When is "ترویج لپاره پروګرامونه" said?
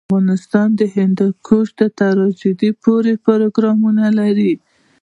1.99-4.05